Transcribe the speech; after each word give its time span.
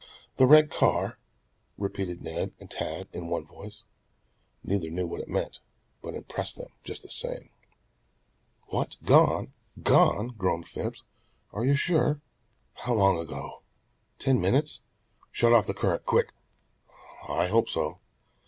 "The 0.37 0.47
red 0.47 0.71
car," 0.71 1.19
repeated 1.77 2.23
Ned 2.23 2.53
and 2.59 2.71
Tad 2.71 3.07
in 3.13 3.27
one 3.27 3.45
voice. 3.45 3.83
Neither 4.63 4.89
knew 4.89 5.05
what 5.05 5.21
it 5.21 5.27
meant, 5.29 5.59
but 6.01 6.15
impressed 6.15 6.55
them 6.57 6.69
just 6.83 7.03
the 7.03 7.09
same. 7.11 7.51
"What, 8.69 8.95
gone? 9.05 9.53
gone?" 9.83 10.29
groaned 10.29 10.67
Phipps. 10.67 11.03
"Are 11.53 11.63
you 11.65 11.75
sure? 11.75 12.19
How 12.73 12.95
long 12.95 13.19
ago? 13.19 13.61
Ten 14.17 14.41
minutes? 14.41 14.81
Shut 15.31 15.53
off 15.53 15.67
the 15.67 15.75
current! 15.75 16.03
Quick! 16.03 16.31
I 17.29 17.45
hope 17.49 17.69
so." 17.69 17.99